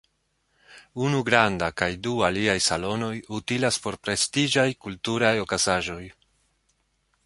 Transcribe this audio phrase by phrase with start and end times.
[1.07, 3.13] Unu granda kaj du aliaj salonoj
[3.43, 6.05] utilas por prestiĝaj kulturaj okazaĵoj.